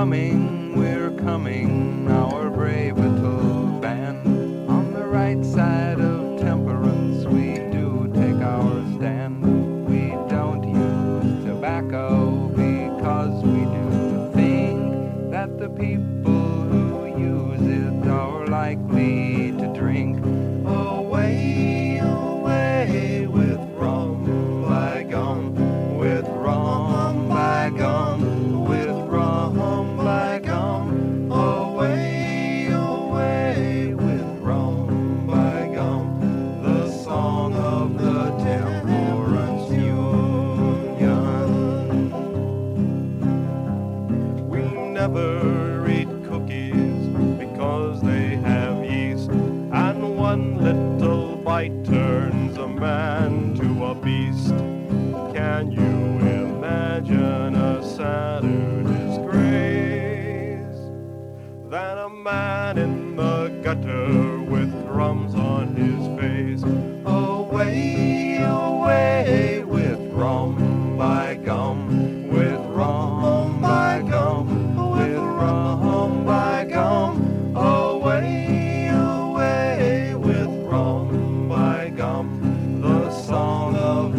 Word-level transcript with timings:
coming, 0.00 0.74
we're 0.74 1.10
coming, 1.10 2.10
our 2.10 2.48
brave 2.48 2.96
little 2.96 3.66
band. 3.82 4.26
On 4.70 4.94
the 4.94 5.04
right 5.04 5.44
side 5.44 6.00
of 6.00 6.40
temperance, 6.40 7.26
we 7.26 7.56
do 7.70 8.10
take 8.14 8.40
our 8.42 8.82
stand. 8.96 9.44
We 9.90 10.12
don't 10.34 10.64
use 10.64 11.44
tobacco 11.44 12.48
because 12.48 13.44
we 13.44 13.60
do 13.76 14.30
think 14.32 15.30
that 15.32 15.58
the 15.58 15.68
people 15.68 16.19
never 45.00 45.88
eat 45.88 46.10
cookies 46.28 47.06
because 47.38 48.02
they 48.02 48.36
have 48.36 48.84
yeast, 48.84 49.30
and 49.30 50.14
one 50.14 50.58
little 50.58 51.36
bite 51.36 51.86
turns 51.86 52.58
a 52.58 52.68
man 52.68 53.54
to 53.54 53.86
a 53.86 53.94
beast. 53.94 54.50
Can 55.34 55.72
you 55.72 55.94
imagine 56.44 57.54
a 57.54 57.82
sadder 57.82 58.82
disgrace 58.82 60.80
than 61.70 61.96
a 61.96 62.10
man 62.10 62.76
in 62.76 63.16
the 63.16 63.48
gutter 63.62 64.42
with 64.52 64.70
crumbs 64.86 65.34
on 65.34 65.74
his 65.76 66.02
face? 66.20 66.62
Away, 67.06 68.36
away 68.42 69.64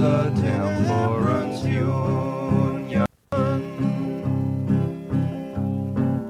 the 0.01 0.31
Temperance 0.41 1.63
Union. 1.63 3.05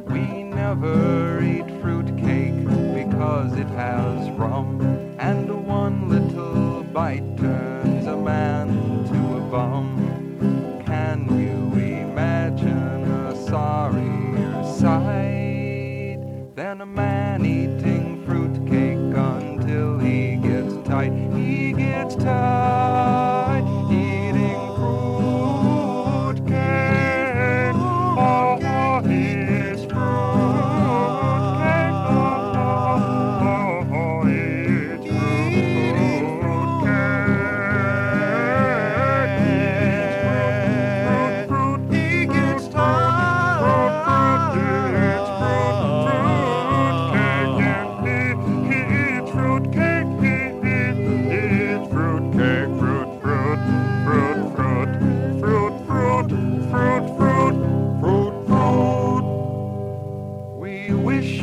We 0.07 0.43
never 0.43 1.41
eat 1.41 1.69
fruitcake 1.81 2.65
because 2.93 3.53
it 3.53 3.67
has 3.67 4.29
rum, 4.31 4.81
and 5.19 5.65
one 5.65 6.09
little 6.09 6.83
bite 6.83 7.37
turns 7.37 8.07
a 8.07 8.17
man 8.17 8.67
to 9.07 9.37
a 9.37 9.41
bum. 9.49 10.83
Can 10.85 11.29
you 11.39 11.79
imagine 11.79 13.09
a 13.09 13.47
sorrier 13.47 14.63
sight 14.79 16.19
than 16.57 16.81
a 16.81 16.85
man 16.85 17.45
eating 17.45 18.21
fruitcake 18.25 19.15
until 19.15 19.97
he 19.97 20.35
gets 20.35 20.73
tight? 20.85 21.13
He 21.33 21.71
gets 21.71 22.15
tight 22.15 22.80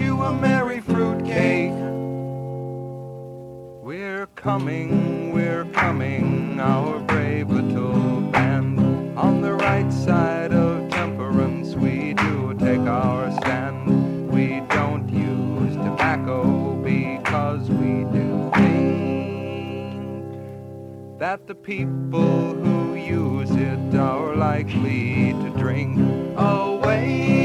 you 0.09 0.23
a 0.23 0.33
merry 0.33 0.81
fruitcake. 0.81 1.79
We're 3.89 4.27
coming, 4.37 5.35
we're 5.35 5.67
coming, 5.67 6.59
our 6.59 6.99
brave 7.01 7.51
little 7.51 8.23
band. 8.33 8.79
On 9.19 9.43
the 9.43 9.53
right 9.53 9.93
side 9.93 10.55
of 10.55 10.89
temperance, 10.89 11.75
we 11.75 12.15
do 12.15 12.55
take 12.59 12.87
our 13.03 13.31
stand. 13.41 14.31
We 14.31 14.63
don't 14.71 15.07
use 15.11 15.77
tobacco 15.77 16.73
because 16.77 17.69
we 17.69 18.05
do 18.17 18.51
think 18.55 19.59
that 21.19 21.47
the 21.47 21.55
people 21.55 22.55
who 22.63 22.95
use 22.95 23.51
it 23.51 23.95
are 23.95 24.35
likely 24.35 25.35
to 25.35 25.51
drink. 25.59 25.99
Away, 26.39 26.79
away 26.79 27.38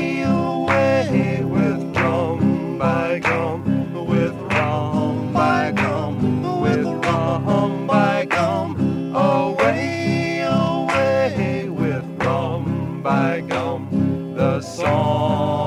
rum, 6.88 7.88
by 7.88 8.26
gum. 8.26 9.16
Away, 9.16 10.42
away 10.42 11.70
with 11.70 12.06
rum, 12.24 13.02
by 13.04 13.42
gum. 13.42 14.34
The 14.36 14.62
song 14.62 15.63